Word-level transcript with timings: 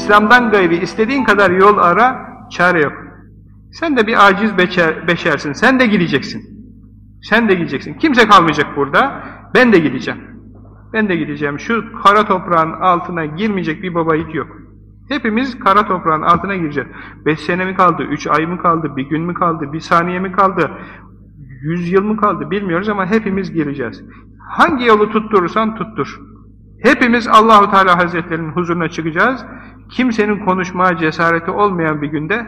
İslam'dan 0.00 0.50
gayri 0.50 0.76
istediğin 0.76 1.24
kadar 1.24 1.50
yol 1.50 1.78
ara, 1.78 2.26
çare 2.50 2.80
yok. 2.82 2.92
Sen 3.72 3.96
de 3.96 4.06
bir 4.06 4.26
aciz 4.26 4.58
beşer, 4.58 5.08
beşersin, 5.08 5.52
sen 5.52 5.80
de 5.80 5.86
gideceksin. 5.86 6.42
Sen 7.22 7.48
de 7.48 7.54
gideceksin. 7.54 7.94
Kimse 7.94 8.28
kalmayacak 8.28 8.76
burada, 8.76 9.24
ben 9.54 9.72
de 9.72 9.78
gideceğim. 9.78 10.20
Ben 10.92 11.08
de 11.08 11.16
gideceğim. 11.16 11.58
Şu 11.58 11.84
kara 12.02 12.24
toprağın 12.24 12.72
altına 12.72 13.24
girmeyecek 13.24 13.82
bir 13.82 13.94
baba 13.94 14.16
yok. 14.16 14.48
Hepimiz 15.08 15.58
kara 15.58 15.86
toprağın 15.86 16.22
altına 16.22 16.56
gireceğiz. 16.56 16.88
Beş 17.26 17.40
sene 17.40 17.64
mi 17.64 17.74
kaldı, 17.74 18.02
üç 18.02 18.26
ay 18.26 18.46
mı 18.46 18.58
kaldı, 18.58 18.96
bir 18.96 19.08
gün 19.08 19.22
mü 19.22 19.34
kaldı, 19.34 19.72
bir 19.72 19.80
saniye 19.80 20.18
mi 20.20 20.32
kaldı, 20.32 20.70
yüz 21.62 21.92
yıl 21.92 22.02
mı 22.02 22.16
kaldı 22.16 22.50
bilmiyoruz 22.50 22.88
ama 22.88 23.06
hepimiz 23.06 23.52
gireceğiz. 23.52 24.04
Hangi 24.48 24.84
yolu 24.84 25.10
tutturursan 25.10 25.76
tuttur. 25.76 26.20
Hepimiz 26.82 27.28
Allahu 27.28 27.70
Teala 27.70 27.98
Hazretlerinin 27.98 28.52
huzuruna 28.52 28.88
çıkacağız. 28.88 29.44
Kimsenin 29.90 30.44
konuşmaya 30.44 30.96
cesareti 30.96 31.50
olmayan 31.50 32.02
bir 32.02 32.08
günde, 32.08 32.46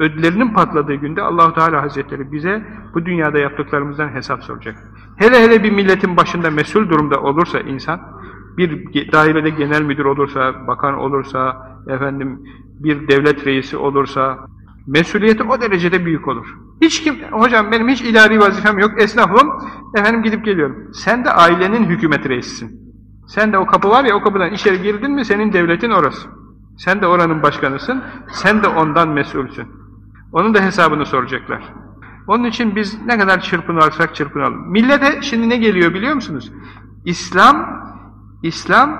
ödlerinin 0.00 0.48
patladığı 0.48 0.94
günde 0.94 1.22
Allahu 1.22 1.54
Teala 1.54 1.82
Hazretleri 1.82 2.32
bize 2.32 2.62
bu 2.94 3.06
dünyada 3.06 3.38
yaptıklarımızdan 3.38 4.08
hesap 4.08 4.44
soracak. 4.44 4.74
Hele 5.16 5.42
hele 5.42 5.62
bir 5.62 5.70
milletin 5.70 6.16
başında 6.16 6.50
mesul 6.50 6.88
durumda 6.88 7.20
olursa 7.20 7.60
insan, 7.60 8.00
bir 8.56 9.12
dairede 9.12 9.50
genel 9.50 9.82
müdür 9.82 10.04
olursa, 10.04 10.66
bakan 10.66 10.94
olursa, 10.94 11.56
efendim 11.88 12.40
bir 12.80 13.08
devlet 13.08 13.46
reisi 13.46 13.76
olursa, 13.76 14.38
mesuliyeti 14.86 15.42
o 15.42 15.60
derecede 15.60 16.04
büyük 16.04 16.28
olur. 16.28 16.46
Hiç 16.80 17.02
kim, 17.02 17.14
hocam 17.30 17.70
benim 17.72 17.88
hiç 17.88 18.02
idari 18.02 18.40
vazifem 18.40 18.78
yok, 18.78 19.02
esnafım, 19.02 19.50
efendim 19.96 20.22
gidip 20.22 20.44
geliyorum. 20.44 20.76
Sen 20.92 21.24
de 21.24 21.30
ailenin 21.30 21.84
hükümet 21.84 22.28
reisisin. 22.28 22.79
Sen 23.34 23.52
de 23.52 23.58
o 23.58 23.66
kapı 23.66 23.90
var 23.90 24.04
ya, 24.04 24.16
o 24.16 24.22
kapıdan 24.22 24.52
içeri 24.52 24.82
girdin 24.82 25.10
mi 25.10 25.24
senin 25.24 25.52
devletin 25.52 25.90
orası. 25.90 26.28
Sen 26.76 27.00
de 27.00 27.06
oranın 27.06 27.42
başkanısın, 27.42 28.02
sen 28.32 28.62
de 28.62 28.68
ondan 28.68 29.08
mesulsün. 29.08 29.68
Onun 30.32 30.54
da 30.54 30.60
hesabını 30.60 31.06
soracaklar. 31.06 31.62
Onun 32.26 32.44
için 32.44 32.76
biz 32.76 33.06
ne 33.06 33.18
kadar 33.18 33.40
çırpınarsak 33.40 34.14
çırpınalım. 34.14 34.70
Millete 34.70 35.22
şimdi 35.22 35.48
ne 35.48 35.56
geliyor 35.56 35.94
biliyor 35.94 36.14
musunuz? 36.14 36.52
İslam, 37.04 37.84
İslam 38.42 38.98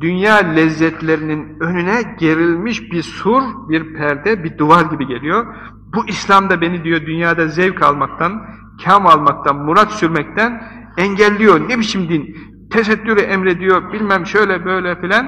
dünya 0.00 0.36
lezzetlerinin 0.36 1.60
önüne 1.60 2.16
gerilmiş 2.18 2.92
bir 2.92 3.02
sur, 3.02 3.42
bir 3.68 3.94
perde, 3.94 4.44
bir 4.44 4.58
duvar 4.58 4.84
gibi 4.84 5.06
geliyor. 5.06 5.54
Bu 5.94 6.06
İslam 6.08 6.50
da 6.50 6.60
beni 6.60 6.84
diyor 6.84 7.00
dünyada 7.00 7.48
zevk 7.48 7.82
almaktan, 7.82 8.42
kam 8.84 9.06
almaktan, 9.06 9.56
murat 9.56 9.92
sürmekten 9.92 10.62
engelliyor. 10.96 11.68
Ne 11.68 11.78
biçim 11.78 12.08
din? 12.08 12.36
Tesettürü 12.70 13.20
emrediyor, 13.20 13.92
bilmem 13.92 14.26
şöyle 14.26 14.64
böyle 14.64 15.00
filan. 15.00 15.26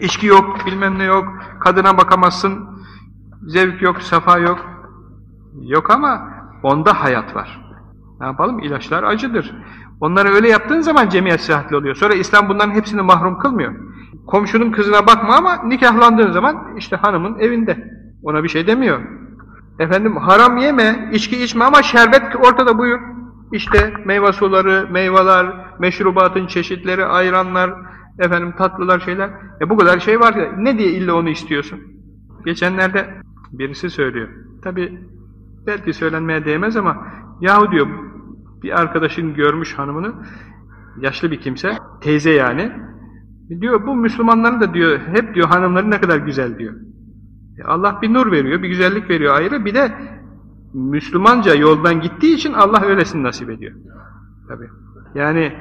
İçki 0.00 0.26
yok, 0.26 0.66
bilmem 0.66 0.98
ne 0.98 1.04
yok, 1.04 1.24
kadına 1.60 1.98
bakamazsın, 1.98 2.68
zevk 3.46 3.82
yok, 3.82 4.02
safa 4.02 4.38
yok. 4.38 4.58
Yok 5.62 5.90
ama 5.90 6.28
onda 6.62 7.02
hayat 7.02 7.36
var. 7.36 7.62
Ne 8.20 8.26
yapalım? 8.26 8.58
İlaçlar 8.58 9.02
acıdır. 9.02 9.54
Onları 10.00 10.28
öyle 10.28 10.48
yaptığın 10.48 10.80
zaman 10.80 11.08
cemiyet 11.08 11.40
sıhhatli 11.40 11.76
oluyor. 11.76 11.94
Sonra 11.94 12.14
İslam 12.14 12.48
bunların 12.48 12.74
hepsini 12.74 13.02
mahrum 13.02 13.38
kılmıyor. 13.38 13.74
Komşunun 14.26 14.72
kızına 14.72 15.06
bakma 15.06 15.36
ama 15.36 15.62
nikahlandığın 15.64 16.32
zaman 16.32 16.76
işte 16.76 16.96
hanımın 16.96 17.38
evinde. 17.38 17.88
Ona 18.22 18.42
bir 18.42 18.48
şey 18.48 18.66
demiyor. 18.66 19.00
Efendim 19.78 20.16
haram 20.16 20.56
yeme, 20.56 21.10
içki 21.12 21.44
içme 21.44 21.64
ama 21.64 21.82
şerbet 21.82 22.36
ortada 22.36 22.78
buyur. 22.78 23.00
İşte 23.52 23.92
meyve 24.04 24.32
suları, 24.32 24.88
meyveler, 24.90 25.46
meşrubatın 25.82 26.46
çeşitleri, 26.46 27.04
ayranlar, 27.04 27.70
efendim 28.18 28.54
tatlılar 28.58 29.00
şeyler. 29.00 29.30
E 29.60 29.70
bu 29.70 29.76
kadar 29.76 29.98
şey 29.98 30.20
var 30.20 30.34
ya 30.34 30.52
ne 30.56 30.78
diye 30.78 30.90
illa 30.90 31.14
onu 31.14 31.28
istiyorsun? 31.28 31.80
Geçenlerde 32.44 33.14
birisi 33.52 33.90
söylüyor. 33.90 34.28
Tabi 34.64 34.98
belki 35.66 35.92
söylenmeye 35.92 36.44
değmez 36.44 36.76
ama 36.76 37.06
yahu 37.40 37.70
diyor 37.70 37.86
bir 38.62 38.80
arkadaşın 38.80 39.34
görmüş 39.34 39.78
hanımını, 39.78 40.14
yaşlı 41.00 41.30
bir 41.30 41.40
kimse, 41.40 41.78
teyze 42.00 42.30
yani, 42.30 42.72
diyor 43.60 43.86
bu 43.86 43.96
Müslümanların 43.96 44.60
da 44.60 44.74
diyor, 44.74 44.98
hep 44.98 45.34
diyor 45.34 45.48
hanımları 45.48 45.90
ne 45.90 46.00
kadar 46.00 46.18
güzel 46.18 46.58
diyor. 46.58 46.74
E 47.58 47.62
Allah 47.62 47.98
bir 48.02 48.12
nur 48.14 48.32
veriyor, 48.32 48.62
bir 48.62 48.68
güzellik 48.68 49.10
veriyor 49.10 49.34
ayrı, 49.34 49.64
bir 49.64 49.74
de 49.74 49.92
Müslümanca 50.74 51.54
yoldan 51.54 52.00
gittiği 52.00 52.34
için 52.34 52.52
Allah 52.52 52.84
öylesini 52.84 53.22
nasip 53.22 53.50
ediyor. 53.50 53.72
Tabi. 54.48 54.68
Yani 55.14 55.52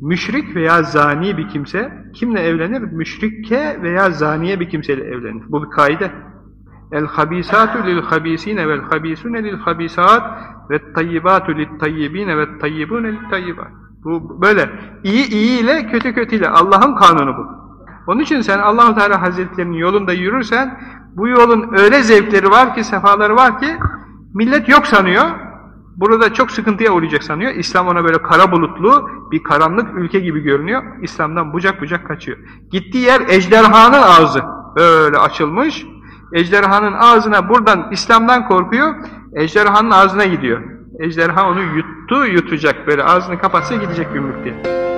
müşrik 0.00 0.56
veya 0.56 0.82
zani 0.82 1.36
bir 1.36 1.48
kimse 1.48 1.92
kimle 2.14 2.40
evlenir? 2.40 2.80
Müşrikke 2.80 3.78
veya 3.82 4.10
zaniye 4.10 4.60
bir 4.60 4.68
kimseyle 4.68 5.04
evlenir. 5.04 5.42
Bu 5.48 5.64
bir 5.64 5.70
kaide. 5.70 6.10
El 6.92 7.06
habisatu 7.06 7.86
lil 7.86 8.02
habisine 8.02 8.68
vel 8.68 8.80
habisune 8.80 9.44
lil 9.44 9.58
habisat 9.58 10.22
ve 10.70 10.92
tayyibatu 10.92 11.58
lit 11.58 11.80
tayyibine 11.80 12.36
ve 12.38 12.58
tayyibune 12.58 13.12
lit 13.12 13.30
tayyibat. 13.30 13.68
Bu 14.04 14.42
böyle. 14.42 14.70
İyi 15.04 15.30
iyi 15.30 15.60
ile 15.60 15.86
kötü 15.86 16.14
kötü 16.14 16.36
ile 16.36 16.48
Allah'ın 16.48 16.96
kanunu 16.96 17.36
bu. 17.36 17.62
Onun 18.06 18.20
için 18.20 18.40
sen 18.40 18.58
Allah 18.58 18.94
Teala 18.94 19.22
Hazretlerinin 19.22 19.76
yolunda 19.76 20.12
yürürsen 20.12 20.80
bu 21.16 21.28
yolun 21.28 21.74
öyle 21.78 22.02
zevkleri 22.02 22.50
var 22.50 22.74
ki, 22.74 22.84
sefaları 22.84 23.36
var 23.36 23.58
ki 23.58 23.76
millet 24.34 24.68
yok 24.68 24.86
sanıyor. 24.86 25.24
Burada 25.96 26.34
çok 26.34 26.50
sıkıntıya 26.50 26.92
uğrayacak 26.92 27.22
sanıyor. 27.22 27.54
İslam 27.54 27.88
ona 27.88 28.04
böyle 28.04 28.22
kara 28.22 28.52
bulutlu 28.52 29.10
bir 29.32 29.42
karanlık 29.42 29.98
ülke 29.98 30.20
gibi 30.20 30.40
görünüyor. 30.40 30.82
İslam'dan 31.02 31.52
bucak 31.52 31.80
bucak 31.80 32.06
kaçıyor. 32.08 32.38
Gittiği 32.70 33.04
yer 33.04 33.20
ejderhanın 33.28 34.02
ağzı. 34.02 34.42
Böyle 34.76 35.16
açılmış. 35.16 35.86
Ejderhanın 36.32 36.92
ağzına 36.92 37.48
buradan 37.48 37.88
İslam'dan 37.90 38.48
korkuyor. 38.48 38.94
Ejderhanın 39.36 39.90
ağzına 39.90 40.24
gidiyor. 40.24 40.60
Ejderha 41.00 41.50
onu 41.50 41.60
yuttu, 41.62 42.26
yutacak. 42.26 42.86
Böyle 42.86 43.04
ağzını 43.04 43.38
kapatsa 43.38 43.74
gidecek 43.74 44.12
gümrük 44.12 44.44
diye. 44.44 44.91